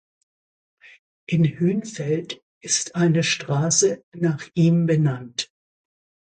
[1.27, 5.51] In Hünfeld ist eine Straße nach ihm benannt.